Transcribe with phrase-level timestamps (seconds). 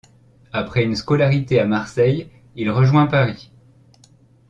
[0.51, 3.51] Après une scolarité à Marseille, il rejoint Paris.